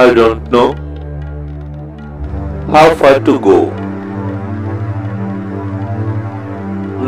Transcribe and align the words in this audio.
I 0.00 0.12
don't 0.12 0.50
know 0.52 0.74
how 2.70 2.94
far 2.96 3.18
to 3.28 3.38
go. 3.40 3.60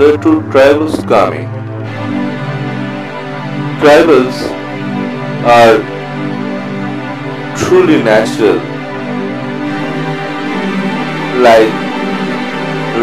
Little 0.03 0.41
tribals 0.53 0.97
coming. 1.07 1.51
Travels 3.83 4.41
are 5.57 5.77
truly 7.59 8.03
natural, 8.03 8.57
like 11.45 11.69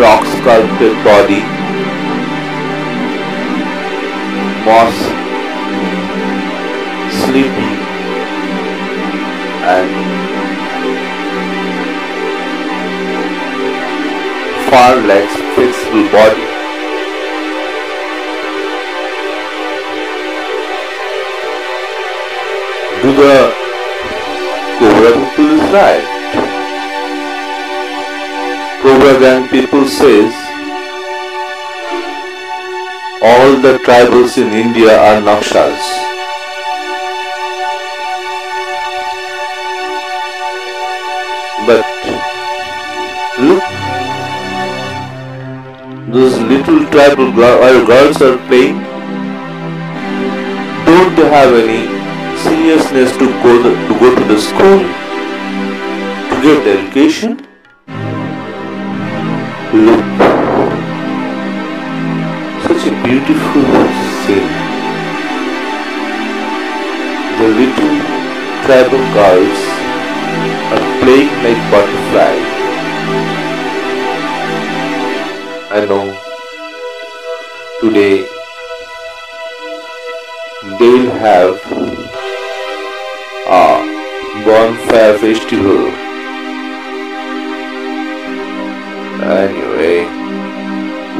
rock 0.01 0.25
sculpted 0.33 0.97
body, 1.05 1.41
moss, 4.65 4.97
sleepy, 7.21 7.74
and 9.67 9.89
far 14.69 14.95
less 15.09 15.31
flexible 15.55 16.07
body. 16.11 16.45
Do 23.01 23.09
the 23.21 23.53
Cobra 24.77 25.11
people 25.35 25.51
is 25.57 25.71
right. 25.73 26.11
Gang 29.19 29.47
people 29.49 29.87
says 29.87 30.33
all 33.21 33.55
the 33.61 33.79
tribals 33.85 34.37
in 34.37 34.51
India 34.53 34.97
are 34.97 35.21
Naxals. 35.21 36.04
But 41.67 41.83
look, 43.39 43.63
those 46.13 46.37
little 46.51 46.85
tribal 46.91 47.31
gir- 47.31 47.61
uh, 47.67 47.85
girls 47.85 48.21
are 48.21 48.37
playing. 48.47 48.77
Don't 50.85 51.15
they 51.15 51.27
have 51.27 51.53
any 51.53 51.81
seriousness 52.43 53.11
to 53.17 53.25
go 53.41 53.53
the, 53.63 53.71
to 53.87 53.99
go 53.99 54.13
to 54.15 54.23
the 54.33 54.39
school 54.39 54.79
to 56.29 56.35
get 56.43 56.67
education? 56.67 57.37
Look, 59.73 60.05
such 62.67 62.83
a 62.85 62.93
beautiful 63.03 63.65
scene. 64.21 64.51
The 67.39 67.47
little 67.59 67.95
tribal 68.67 69.03
girls 69.17 69.84
are 70.73 70.85
playing 71.01 71.31
like 71.45 71.61
butterfly. 71.71 72.35
I 75.77 75.79
know 75.89 76.05
today 77.81 78.17
they 80.79 80.91
will 80.93 81.11
have 81.25 81.55
a 83.47 83.63
bonfire 84.45 85.17
festival. 85.19 85.83
Anyway, 89.25 89.97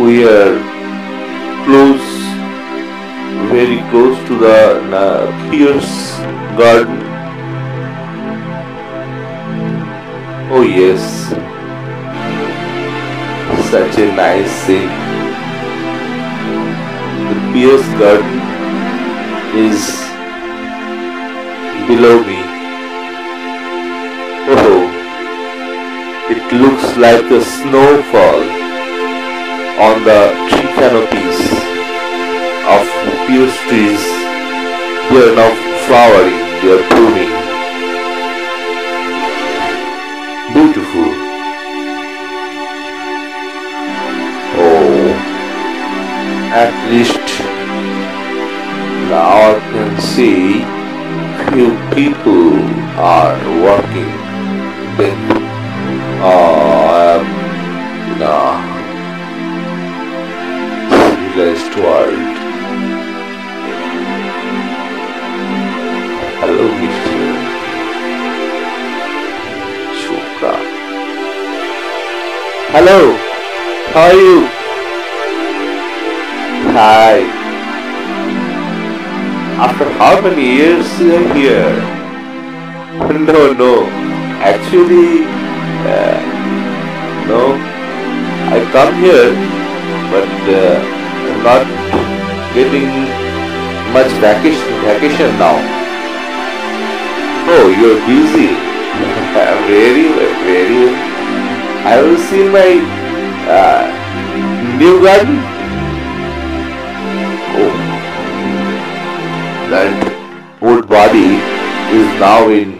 we 0.03 0.27
are 0.27 0.55
close, 1.65 2.07
very 3.51 3.79
close 3.89 4.17
to 4.27 4.37
the 4.37 4.55
Pears 5.49 5.89
Garden. 6.57 7.04
Oh 10.57 10.61
yes, 10.61 11.03
such 13.69 13.97
a 13.99 14.07
nice 14.15 14.49
scene. 14.63 14.87
The 17.27 17.35
Pears 17.51 17.87
Garden 17.99 18.39
is 19.67 19.83
below 21.89 22.23
me. 22.23 22.39
Oh, 24.55 24.87
it 26.31 26.43
looks 26.63 26.87
like 26.95 27.29
a 27.31 27.41
snowfall 27.43 28.41
on 29.87 30.05
the 30.07 30.21
tree 30.47 30.71
canopies 30.79 31.39
of 32.75 32.87
Pears 33.27 33.55
trees. 33.67 34.03
They 35.11 35.19
are 35.19 35.35
now 35.35 35.51
flowering, 35.85 36.39
they 36.61 36.71
are 36.79 36.89
blooming. 36.95 37.44
At 46.55 46.71
least 46.89 47.27
now 49.09 49.51
I 49.51 49.59
can 49.71 49.99
see 49.99 50.63
few 51.49 51.71
people 51.93 52.53
are 52.97 53.37
working. 53.61 54.13
Then, 54.97 55.19
oh, 56.23 57.11
I'm 57.11 57.25
in 58.11 58.21
a 58.23 58.39
civilized 60.89 61.75
world. 61.83 62.37
Hello, 66.39 66.65
Mr. 66.81 67.19
Chopra. 70.01 70.55
Hello, 72.73 72.99
how 73.93 74.07
are 74.07 74.13
you? 74.13 74.64
Hi. 76.75 77.23
After 79.63 79.87
how 79.95 80.19
many 80.19 80.43
years 80.59 80.89
here? 80.99 81.71
No, 83.27 83.53
no. 83.53 83.87
Actually, 84.43 85.23
uh, 85.87 86.19
no. 87.31 87.55
I 88.51 88.59
come 88.75 88.91
here, 88.99 89.31
but 90.11 90.27
uh, 90.51 90.75
I'm 91.31 91.39
not 91.47 91.63
getting 92.51 92.91
much 93.95 94.11
vacation 94.19 94.75
vacation 94.83 95.31
now. 95.39 95.55
Oh, 97.55 97.71
you're 97.79 98.03
busy. 98.03 98.51
very, 99.71 100.11
well, 100.11 100.35
very. 100.43 100.79
well. 100.83 100.95
I 101.87 102.01
will 102.03 102.19
see 102.27 102.47
my 102.51 102.69
uh, 103.47 103.83
new 104.77 104.99
garden 104.99 105.54
home. 107.55 107.79
That 109.71 109.91
old 110.61 110.87
body 110.87 111.39
is 111.97 112.07
now 112.19 112.49
in 112.49 112.79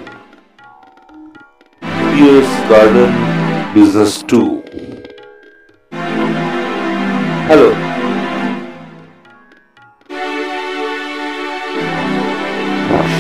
Pears 1.82 2.52
Garden 2.70 3.12
Business 3.74 4.24
2. 4.24 4.64
Hello. 7.50 7.70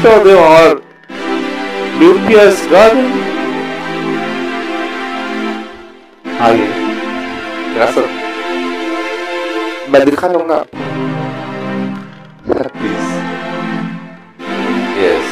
Sure, 0.01 0.23
they 0.23 0.37
are 0.37 0.75
New 1.99 2.15
Pears 2.27 2.59
Garden. 2.67 3.05
Aye. 6.39 6.67
Yes, 7.75 7.95
sir. 7.95 8.07
Balikan 9.89 10.31
nung 10.35 10.47
na. 10.47 10.84
Herpes. 12.47 13.05
Yes. 15.01 15.25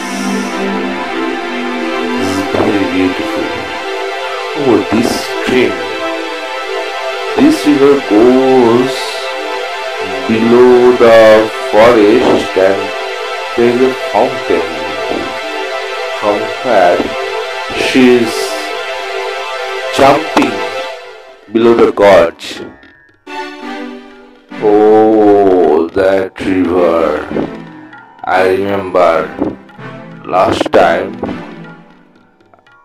This 2.18 2.30
is 2.34 2.44
very 2.54 2.86
beautiful. 2.94 3.48
Oh, 4.58 4.78
this 4.90 5.12
stream. 5.44 5.74
This 7.38 7.58
river 7.68 7.96
goes 8.10 8.96
below 10.28 10.98
the 11.04 11.22
forest 11.70 12.58
and 12.58 12.82
there 13.58 13.70
is 13.70 13.82
a 13.82 13.94
fountain 14.10 14.68
from 16.20 16.38
where 16.66 17.02
she 17.78 18.02
is 18.18 18.34
jumping 19.96 20.58
below 21.54 21.76
the 21.76 21.92
gorge. 21.92 22.48
Oh, 24.66 25.13
that 25.93 26.41
river. 26.41 27.27
I 28.25 28.49
remember 28.57 29.13
last 30.25 30.65
time 30.73 31.11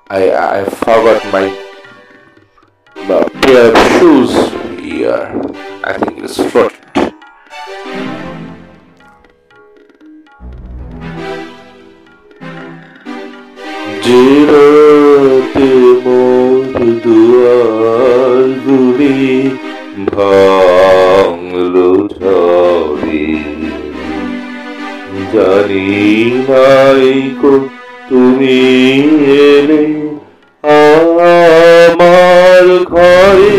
I 0.10 0.22
I 0.32 0.66
forgot 0.66 1.22
my 1.36 1.46
uh, 2.96 3.30
pair 3.42 3.72
of 3.72 3.78
shoes 3.96 4.34
here. 4.80 5.24
I 5.84 5.94
think 5.98 6.16
it's 6.24 6.38
floated. 6.52 6.80
যে 14.06 14.26
রাতে 14.52 15.70
মোর 16.06 16.74
দুয়ার 17.04 18.44
গুলি 18.66 19.20
ভাঙলো 20.14 21.90
ঝড়ে 22.16 22.77
জানি 25.33 25.87
নাই 26.49 27.07
কো 27.41 27.53
তুমি 28.09 28.61
এলে 29.49 29.83
আমার 30.83 32.67
ঘরে 32.87 33.58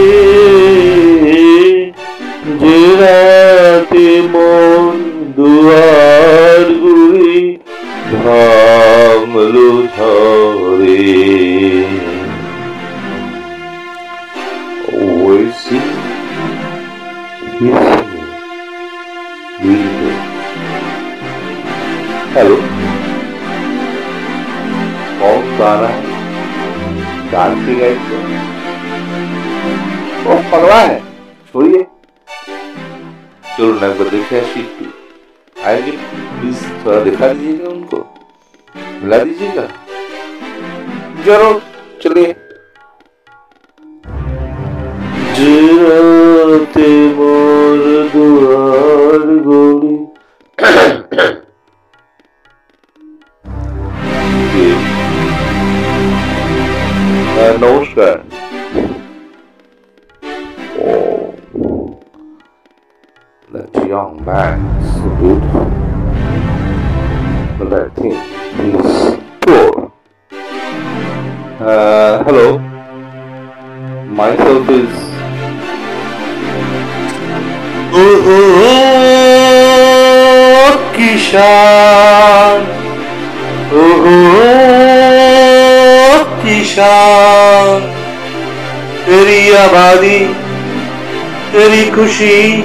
खुशी, 92.10 92.62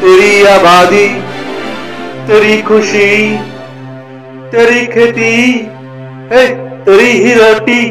तेरी 0.00 0.42
आबादी, 0.42 1.06
तेरी 2.26 2.62
खुशी, 2.62 3.36
तेरी 4.50 4.86
खेती, 4.86 5.52
है, 6.32 6.42
तेरी 6.84 7.10
ही 7.22 7.34
रोटी, 7.34 7.84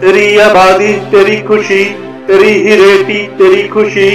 तेरी 0.00 0.38
आबादी, 0.38 0.92
तेरी 1.10 1.36
खुशी, 1.42 1.84
तेरी 2.26 2.50
ही 2.64 2.76
रेटी 2.76 3.20
तेरी 3.38 3.68
खुशी। 3.68 4.10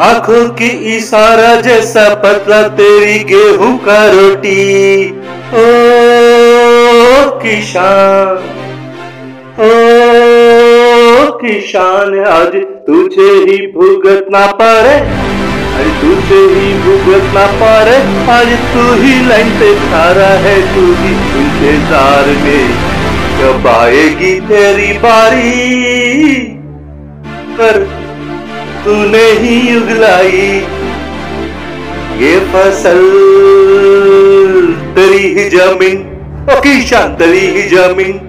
आँखों 0.00 0.48
की 0.50 0.68
इशारा 0.96 1.54
जैसा 1.60 2.08
पतला 2.14 2.62
तेरी 2.68 3.18
गेहूँ 3.24 3.76
का 3.78 4.04
रोटी, 4.10 5.10
ओ 5.54 5.64
किसान 7.40 8.50
ओ 9.60 10.33
किसान 11.44 12.14
आज 12.24 12.54
तुझे 12.84 13.30
ही 13.46 13.56
भुगतना 13.72 14.44
पड़े। 14.60 14.92
आज 15.78 15.88
तुझे 16.02 16.38
ही 16.52 16.68
भुगतना 16.84 17.42
पड़े। 17.58 17.96
आज 18.34 18.52
तू 18.68 18.84
ही 19.02 19.12
लाइन 19.26 19.50
पे 19.58 19.68
खड़ा 19.80 20.30
है। 20.44 20.54
तू 20.74 20.84
ही 21.00 21.10
इंतज़ार 21.40 22.30
में 22.44 22.70
कब 23.40 23.66
आएगी 23.66 24.32
तेरी 24.48 24.92
बारी। 24.98 26.38
पर 27.58 27.78
तूने 28.84 29.26
ही 29.42 29.76
उगलाई 29.76 30.48
ये 32.22 32.34
फ़सल। 32.54 33.04
तेरी 34.96 35.24
ही 35.36 35.48
ज़मीन 35.50 36.02
किसान 36.64 37.14
तेरी 37.16 37.46
ही 37.54 37.68
ज़मीन 37.68 38.20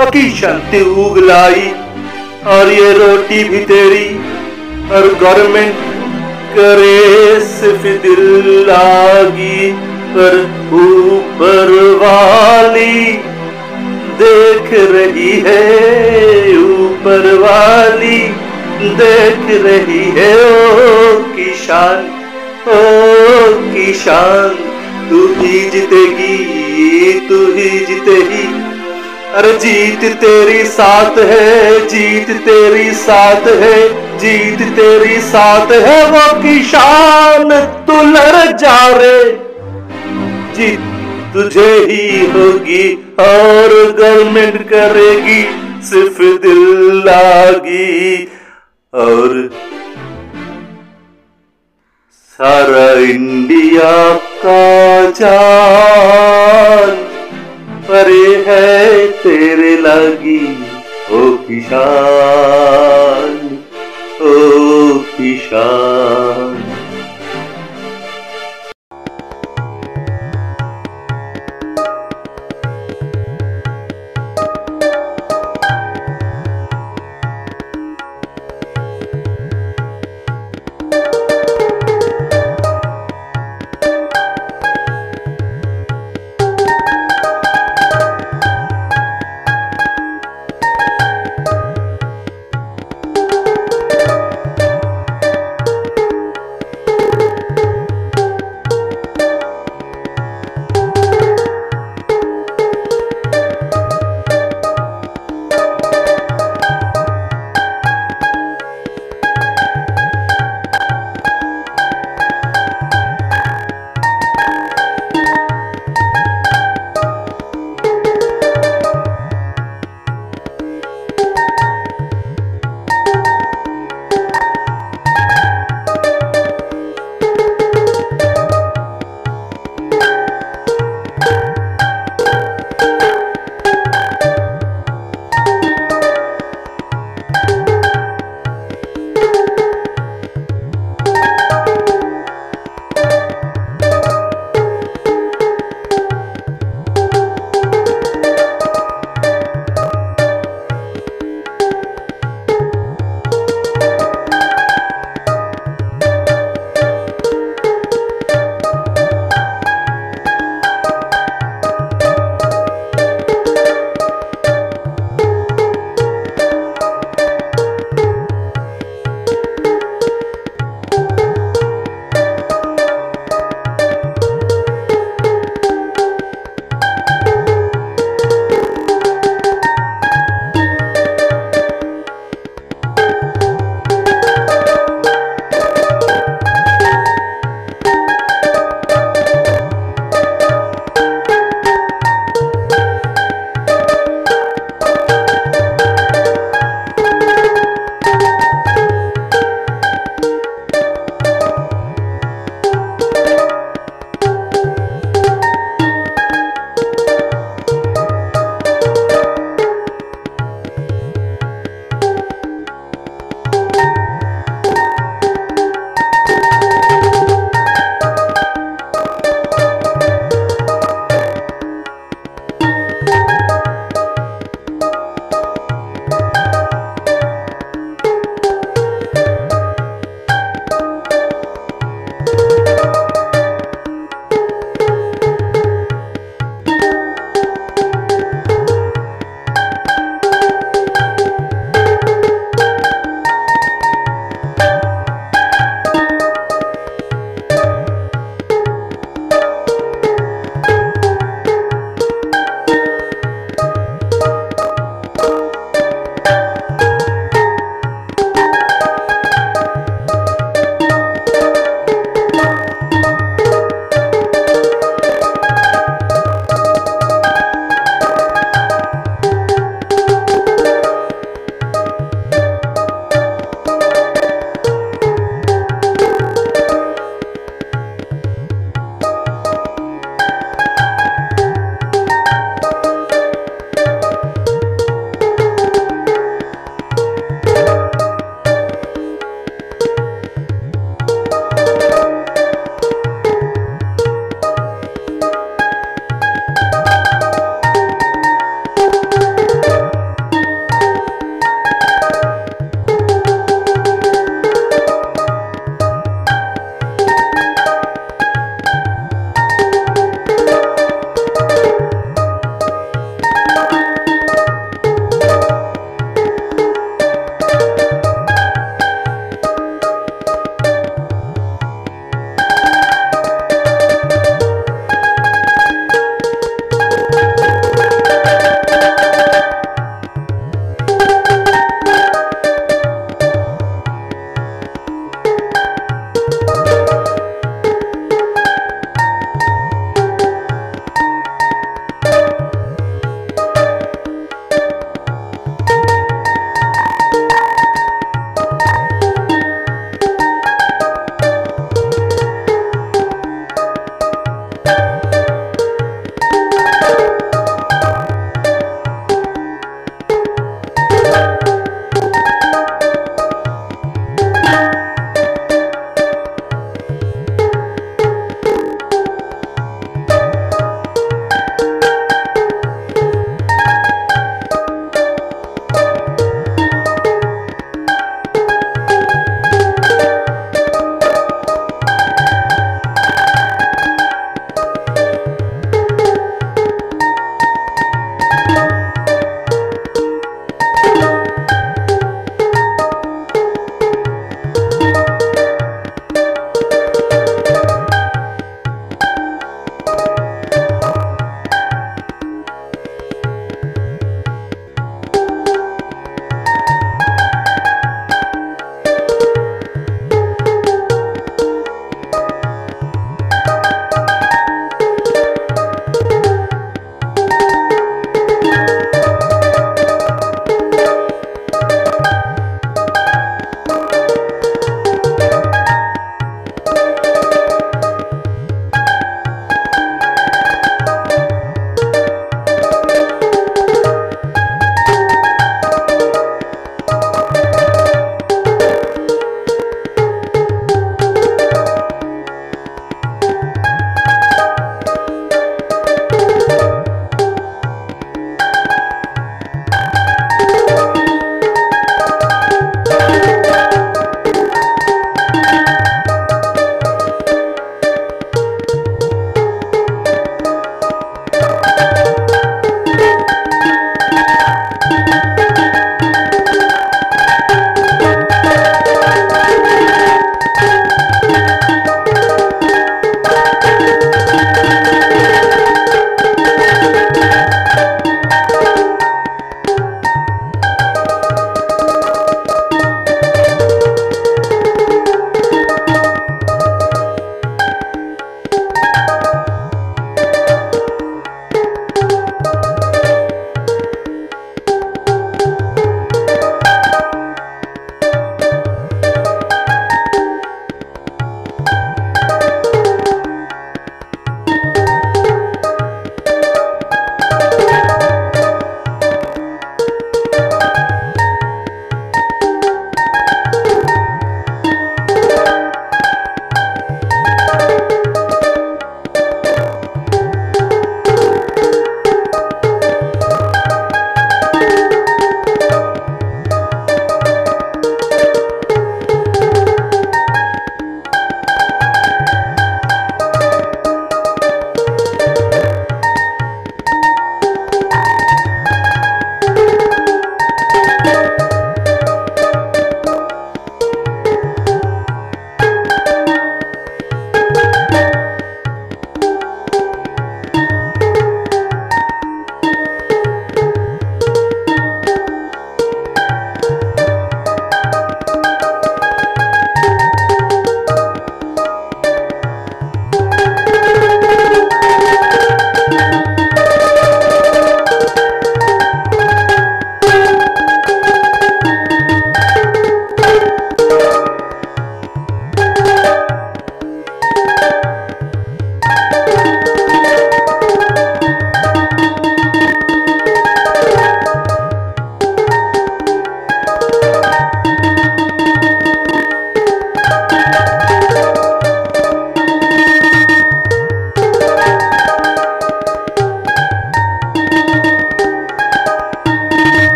ओ 0.00 0.10
किसान 0.10 0.58
तू 0.72 0.84
उगलाई। 1.04 1.70
और 2.46 2.70
ये 2.72 2.92
रोटी 2.92 3.42
भी 3.44 3.58
तेरी 3.64 4.06
और 4.94 5.06
गवर्नमेंट 5.20 5.74
करे, 6.54 7.40
सिर्फ़ 7.40 7.82
दिल 8.02 8.22
लागी 8.68 9.70
पर 10.14 10.34
ऊपर 10.76 11.70
वाली 12.00 13.12
देख 14.18 14.72
रही 14.90 15.30
है 15.46 16.56
ऊपर 16.56 17.32
वाली, 17.38 18.18
देख 18.98 19.46
रही 19.64 20.02
है 20.18 20.34
ओ 20.40 21.22
किसान 21.36 22.10
ओ 22.68 22.82
किसान 23.72 24.54
तू 25.10 25.26
ही 25.34 25.60
जीतेगी, 25.70 27.12
तू 27.28 27.44
ही 27.54 27.70
जीतेगी। 27.86 28.44
अरे 29.32 29.52
जीत 29.58 30.02
तेरी 30.20 30.64
साथ 30.64 31.18
है, 31.18 31.78
जीत 31.88 32.30
तेरी 32.44 32.90
साथ 32.94 33.46
है, 33.60 33.78
जीत 34.18 34.60
तेरी 34.76 35.20
साथ 35.20 35.72
है, 35.72 36.00
वो 36.10 36.24
किसान 36.42 37.48
तू 37.86 37.94
लड़ 38.02 38.52
जा 38.56 38.76
रे। 38.98 39.22
जीत 40.56 40.80
तुझे 41.34 41.70
ही 41.90 42.06
होगी 42.26 42.84
और 43.20 43.74
गवर्नमेंट 43.92 44.56
करेगी, 44.68 45.42
सिर्फ़ 45.82 46.20
दिल 46.42 47.02
लागी 47.06 48.24
और 48.92 49.50
सारा 52.38 52.90
इंडिया 53.02 53.92
का 54.44 54.62
जान 55.10 56.21
তেরে 59.22 59.72
লাগি 59.80 60.44
ও 61.10 61.20
কিষান 61.46 63.32
ও 64.26 64.34
কিষান 65.16 65.91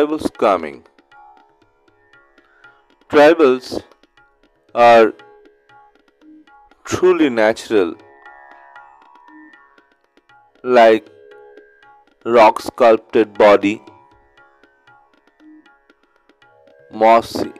tribals 0.00 0.32
coming. 0.38 0.82
Tribals 3.10 3.82
are 4.74 5.12
truly 6.84 7.28
natural, 7.28 7.94
like 10.62 11.06
rock 12.24 12.62
sculpted 12.62 13.34
body, 13.34 13.82
mossy, 16.90 17.52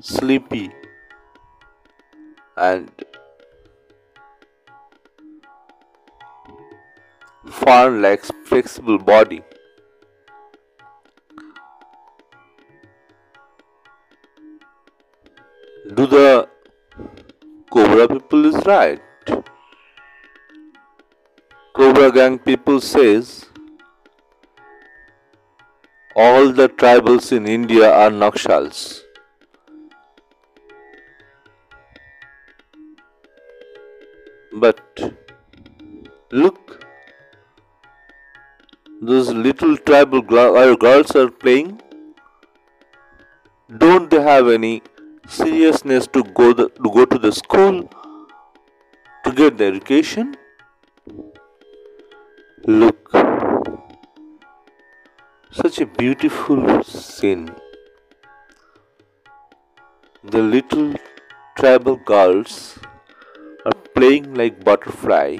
sleepy 0.00 0.70
and 2.56 2.90
far 7.46 7.90
less 7.90 8.30
flexible 8.44 8.98
body. 8.98 9.42
Do 15.88 16.06
the 16.06 16.46
Cobra 17.72 18.06
people 18.06 18.44
is 18.44 18.66
right? 18.66 19.00
Cobra 21.72 22.12
gang 22.12 22.38
people 22.38 22.82
says 22.82 23.46
all 26.14 26.52
the 26.52 26.68
tribals 26.68 27.32
in 27.32 27.46
India 27.46 27.90
are 27.90 28.10
Naxals. 28.10 29.00
But 34.52 34.80
look, 36.30 36.84
those 39.00 39.32
little 39.32 39.78
tribal 39.78 40.18
uh, 40.38 40.76
girls 40.76 41.16
are 41.16 41.30
playing. 41.30 41.80
Don't 43.78 44.10
they 44.10 44.20
have 44.20 44.48
any 44.48 44.82
seriousness 45.30 46.06
to 46.08 46.24
go 46.24 46.52
the, 46.52 46.68
to 46.68 46.90
go 46.90 47.04
to 47.04 47.18
the 47.18 47.30
school 47.30 47.88
to 49.24 49.32
get 49.32 49.58
the 49.58 49.64
education? 49.64 50.36
Look, 52.66 53.10
such 55.52 55.80
a 55.80 55.86
beautiful 55.86 56.82
scene. 56.82 57.48
The 60.24 60.42
little 60.42 60.94
tribal 61.56 61.96
girls 61.96 62.78
are 63.64 63.78
playing 63.94 64.34
like 64.34 64.64
butterfly. 64.64 65.38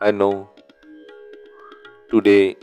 I 0.00 0.10
know 0.10 0.50
today 2.10 2.56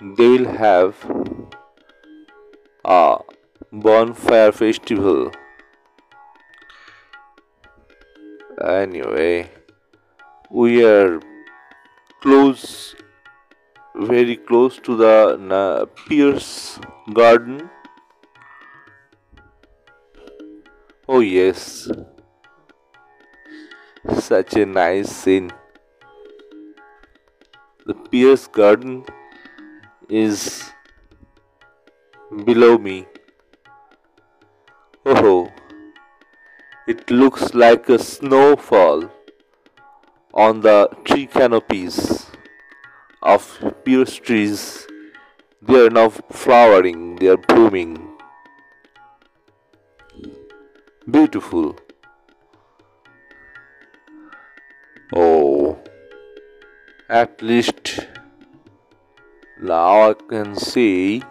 they 0.00 0.28
will 0.28 0.46
have 0.46 0.96
a 2.84 3.18
bonfire 3.72 4.52
festival. 4.52 5.30
Anyway, 8.62 9.50
we 10.50 10.84
are 10.84 11.20
close, 12.22 12.94
very 13.94 14.36
close 14.36 14.78
to 14.78 14.96
the 14.96 15.88
Pears 16.06 16.78
Garden 17.12 17.70
Oh, 21.06 21.20
yes. 21.20 21.90
Such 24.18 24.54
a 24.54 24.64
nice 24.64 25.10
scene. 25.10 25.52
The 27.84 27.92
Pears 27.92 28.46
Garden 28.46 29.04
is 30.08 30.72
below 32.44 32.78
me. 32.78 33.06
Oh, 35.06 35.50
it 36.86 37.10
looks 37.10 37.54
like 37.54 37.88
a 37.88 37.98
snowfall 37.98 39.10
on 40.32 40.60
the 40.62 40.88
tree 41.04 41.26
canopies 41.26 42.26
of 43.22 43.74
Pears 43.84 44.16
trees. 44.16 44.86
They 45.62 45.86
are 45.86 45.90
now 45.90 46.08
flowering, 46.10 47.16
they 47.16 47.28
are 47.28 47.36
blooming 47.36 48.14
beautiful. 51.10 51.76
Oh, 55.14 55.78
at 57.08 57.42
least 57.42 58.06
now 59.60 60.10
I 60.10 60.14
can 60.14 60.56
see 60.56 61.22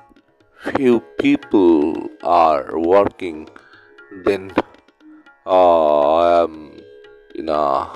few 0.72 1.02
people 1.20 2.10
are 2.24 2.80
working. 2.80 3.50
Then 4.26 4.52
uh, 5.46 6.16
I 6.16 6.44
am 6.44 6.80
in 7.36 7.50
a 7.50 7.90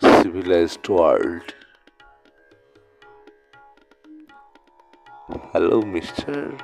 civilized 0.00 0.88
world. 0.88 1.54
Hello, 5.52 5.82
mister. 5.82 6.56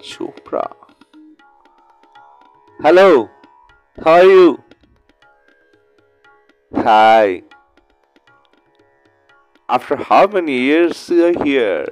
Chopra. 0.00 0.66
Hello, 2.80 3.30
how 4.04 4.12
are 4.12 4.24
you? 4.24 4.62
Hi. 6.74 7.45
After 9.68 9.96
how 9.96 10.28
many 10.28 10.58
years 10.60 11.08
you 11.10 11.24
are 11.26 11.44
here? 11.44 11.86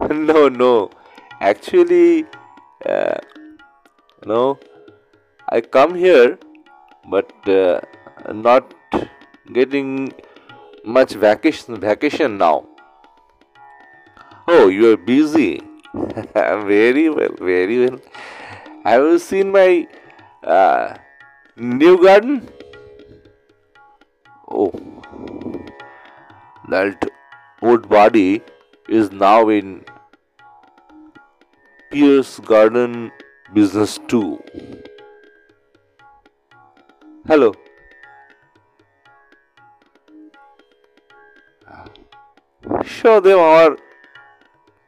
no, 0.10 0.48
no. 0.48 0.90
Actually, 1.38 2.24
uh, 2.84 3.18
no, 4.24 4.58
I 5.50 5.60
come 5.60 5.94
here, 5.94 6.38
but 7.10 7.30
uh, 7.46 7.80
not 8.32 8.72
getting 9.52 10.14
much 10.82 11.12
vacation 11.12 11.78
vacation 11.78 12.38
now. 12.38 12.66
Oh, 14.48 14.68
you 14.68 14.92
are 14.92 14.96
busy. 14.96 15.60
very 16.34 17.10
well, 17.10 17.34
very 17.38 17.86
well. 17.86 17.98
Have 18.84 19.02
you 19.02 19.18
seen 19.18 19.52
my 19.52 19.86
uh, 20.42 20.96
new 21.56 22.02
garden? 22.02 22.48
Oh, 24.48 24.72
that 26.68 27.08
old 27.62 27.88
body 27.88 28.42
is 28.88 29.10
now 29.12 29.48
in 29.48 29.84
Pears 31.90 32.40
Garden 32.40 33.10
business 33.54 33.98
too. 34.08 34.42
Hello. 37.26 37.54
Show 42.84 43.20
them 43.20 43.38
our 43.38 43.76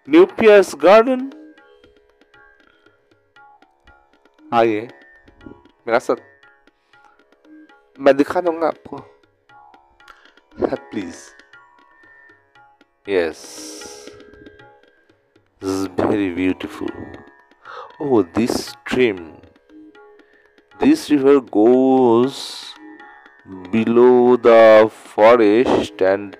new 0.06 0.26
Pears 0.26 0.74
Garden. 0.74 1.32
आइए 4.54 4.88
मेरा 5.86 5.98
साथ 5.98 6.16
मैं 8.00 8.16
दिखा 8.16 8.40
दूंगा 8.40 8.66
आपको 8.66 8.98
please 10.90 11.18
yes 13.08 13.42
this 15.60 15.70
is 15.70 15.86
very 15.98 16.26
beautiful 16.38 16.90
oh 18.06 18.18
this 18.34 18.52
stream 18.64 19.22
this 20.82 21.04
river 21.10 21.40
goes 21.56 22.42
below 23.76 24.36
the 24.48 24.90
forest 24.90 26.04
and 26.10 26.36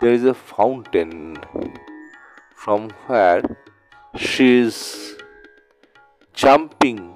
there 0.00 0.16
is 0.20 0.24
a 0.24 0.34
fountain 0.34 1.14
from 2.64 2.90
where 3.06 3.42
she 4.16 4.48
is 4.60 4.82
jumping 6.32 7.14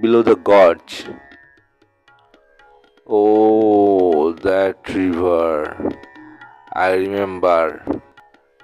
below 0.00 0.22
the 0.22 0.34
gorge. 0.34 1.04
Oh, 3.06 4.32
that 4.32 4.88
river. 4.88 5.92
I 6.73 6.93
remember 6.93 7.83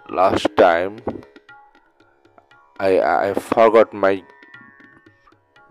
last 0.09 0.47
time 0.55 0.97
I, 2.79 2.99
I 3.29 3.33
forgot 3.33 3.93
my, 3.93 4.23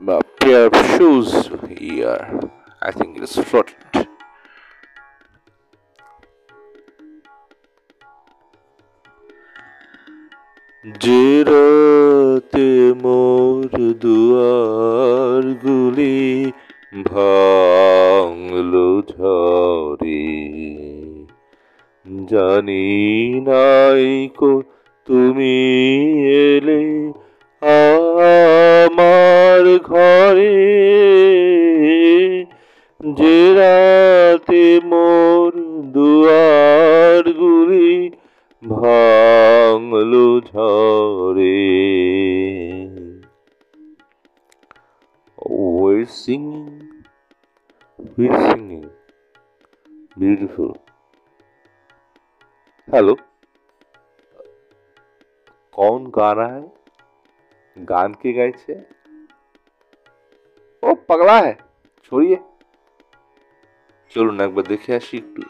my 0.00 0.20
pair 0.40 0.66
of 0.66 0.87
shoes 0.96 1.50
here. 1.68 2.40
I 2.80 2.90
think 2.90 3.18
it's 3.18 3.37
floated. 3.38 3.76
যে 11.02 11.26
রাতে 11.48 12.70
মোর 13.02 13.70
দুয়ার 14.02 15.44
গুলি 15.64 16.18
ভাঙলো 17.08 18.88
ঝরে 19.11 20.22
জানি 22.07 23.39
নাই 23.39 24.29
কো 24.37 24.63
তুমি 25.05 25.57
এলে 26.45 27.11
আমার 27.61 29.83
ঘরে। 29.83 30.57
যে 33.17 33.53
রাতে 33.53 34.79
মোর 34.85 35.85
দুয়ার 35.85 37.33
গুলি 37.33 38.11
ভাঙলো 38.63 40.41
ঝরে 40.41 41.67
ওয়ে 45.37 46.05
বিউটিফুল 50.17 50.87
हेलो। 52.93 53.15
कौन 55.73 56.08
गा 56.08 56.32
रहा 56.32 56.56
है? 56.56 56.71
गान 57.78 58.13
की 58.13 58.34
गाय 58.34 58.52
छे? 58.52 58.86
ओ, 60.84 60.93
पगला 60.93 61.39
है। 61.39 61.58
छोड़िए। 62.04 62.36
चलो 64.12 64.43
एक 64.43 64.56
बार 64.56 64.67
देखे 64.67 64.95
आशिक 64.95 65.34
टू 65.38 65.43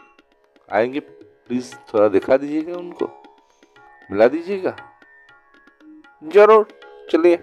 आएँगे। 0.72 1.00
प्लीज़, 1.00 1.74
थोड़ा 1.74 2.08
दिखा 2.08 2.36
दीजिएगा 2.36 2.76
उनको। 2.76 3.22
मिला 4.10 4.28
दीजिएगा? 4.28 4.76
ज़रूर, 6.24 6.68
चलिए। 7.10 7.36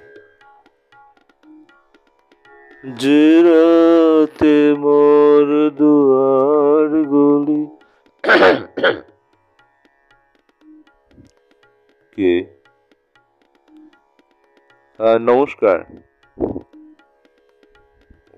जिराते 2.85 4.73
मोर 4.73 5.69
दुआर 5.69 7.03
गोली। 7.03 7.67
কে? 12.15 12.33
নমস্কার। 15.29 15.79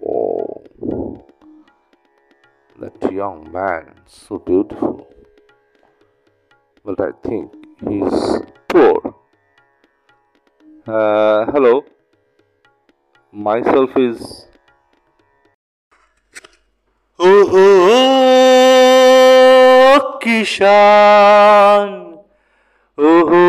ও 0.02 0.16
that 2.82 3.00
young 3.20 3.40
man 3.58 3.86
so 4.06 4.34
beautiful. 4.50 4.98
But 6.86 6.98
I 7.08 7.12
think 7.28 7.48
he's 7.88 8.20
poor. 8.70 8.98
Uh, 10.88 11.40
hello. 11.54 11.76
Myself 13.48 13.92
is 13.98 14.20
oh, 17.20 17.44
oh, 17.64 17.78
oh, 19.92 20.20
Kishan. 20.24 22.17
ओहो 23.00 23.42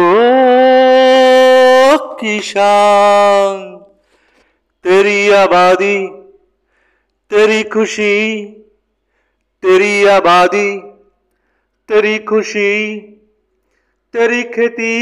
तेरी 4.85 5.31
आबादी, 5.31 6.07
तेरी 7.31 7.63
खुशी, 7.63 8.45
तेरी 9.63 10.05
आबादी, 10.05 10.79
तेरी 11.89 12.19
खुशी, 12.19 12.99
तेरी 14.13 14.43
खेती, 14.43 14.97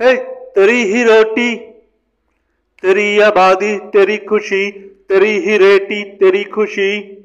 है, 0.00 0.16
तेरी 0.50 0.84
ही 0.84 1.04
रोटी, 1.04 1.56
तेरी 2.82 3.20
आबादी, 3.20 3.78
तेरी 3.78 4.16
खुशी, 4.16 4.70
तेरी 5.08 5.38
ही 5.38 5.56
रेटी, 5.56 6.04
तेरी 6.04 6.44
खुशी। 6.44 7.22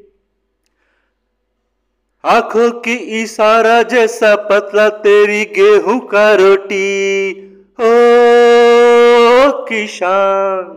आँखों 2.23 2.69
की 2.81 2.93
इशारा 3.21 3.81
जैसा 3.83 4.35
पतला 4.49 4.87
तेरी 4.89 5.43
गेहूँ 5.45 5.99
का 6.07 6.33
रोटी। 6.35 7.31
ओ, 7.79 7.85
किसान 9.67 10.67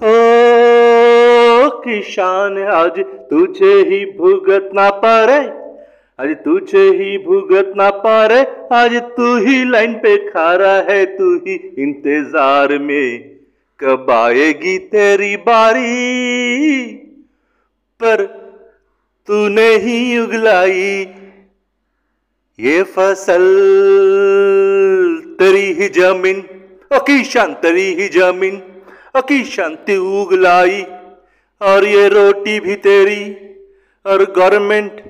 ओ, 0.00 0.12
किसान, 1.80 2.58
आज 2.72 3.00
तुझे 3.30 3.74
ही 3.88 4.04
भुगतना 4.18 4.88
पड़े 5.00 5.40
आज 6.18 6.36
तुझे 6.44 6.86
ही 6.90 7.18
भुगतना 7.18 7.90
पड़े 7.98 8.40
आज 8.72 8.94
तू 9.16 9.36
ही 9.36 9.64
लाइन 9.70 9.94
पे 9.94 10.16
खड़ा 10.28 10.76
है, 10.82 11.04
तू 11.06 11.34
ही 11.36 11.54
इंतज़ार 11.78 12.78
में 12.78 13.08
कब 13.80 14.10
आएगी 14.10 14.78
तेरी 14.88 15.36
बारी। 15.36 16.92
पर 18.00 18.47
तूने 19.28 19.68
ही 19.76 19.96
उगलाई 20.18 20.92
ये 22.58 22.82
फ़सल। 22.94 23.44
तेरी 25.38 25.66
ही 25.72 25.88
ज़मीन 25.96 26.38
ओ 26.90 26.98
किसान 27.00 27.52
तेरी 27.54 27.88
ही 27.94 28.08
ज़मीन 28.08 28.56
ओ 29.16 29.20
किसान 29.28 29.74
तू 29.86 29.96
उगलाई। 30.22 30.80
और 31.60 31.84
ये 31.86 32.08
रोटी 32.08 32.58
भी 32.60 32.74
तेरी, 32.78 33.22
और 34.06 34.24
गवर्नमेंट 34.36 35.00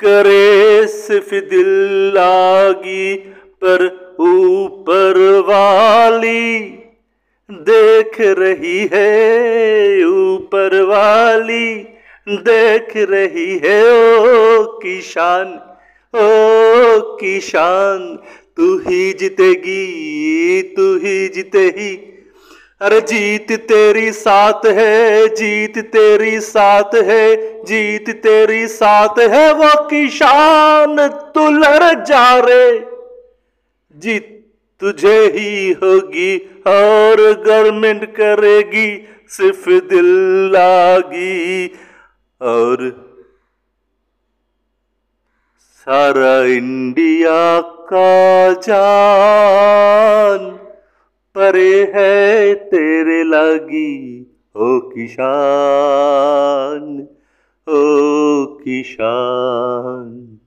करे 0.00 0.86
सिर्फ़ 0.88 1.34
दिल 1.50 1.70
लागी, 2.14 3.14
पर 3.64 3.86
ऊपर 4.20 5.18
वाली 5.46 6.60
देख 7.50 8.20
रही 8.38 8.80
है 8.92 10.04
ऊपर 10.04 10.80
वाली। 10.86 11.68
देख 12.28 12.92
रही 12.96 13.60
है, 13.64 13.82
ओ 14.18 14.64
किसान 14.64 15.58
ओ 16.14 17.00
किसान 17.16 18.18
तू 18.56 18.78
ही 18.78 19.12
जीतेगी, 19.12 20.62
तू 20.62 20.94
ही 20.96 21.28
जीते 21.28 21.58
ही 21.58 22.06
अरे 22.80 23.00
जीत 23.00 23.52
तेरी 23.52 24.12
साथ 24.12 24.66
है, 24.66 25.28
जीत 25.28 25.78
तेरी 25.78 26.40
साथ 26.40 26.94
है, 26.94 27.34
जीत 27.64 28.10
तेरी 28.10 28.66
साथ 28.66 29.18
है, 29.18 29.52
वो 29.52 29.70
किसान 29.84 30.96
तू 31.34 31.48
लड़ 31.50 32.04
जा 32.04 32.38
रे। 32.38 32.86
जीत 33.96 34.36
तुझे 34.80 35.18
ही 35.26 35.72
होगी 35.72 36.36
और 36.66 37.42
गवर्नमेंट 37.46 38.04
करेगी, 38.04 38.88
सिर्फ़ 39.28 39.68
दिल 39.70 40.06
लागी। 40.52 41.66
और 42.40 42.82
सारा 45.86 46.42
इंडिया 46.44 47.60
का 47.60 48.52
जान 48.52 50.50
परे 51.36 51.92
है 51.94 52.54
तेरे 52.54 53.22
लागी 53.24 53.92
ओ 54.56 54.78
किसान 54.94 56.84
ओ 57.68 57.80
किसान। 58.64 60.39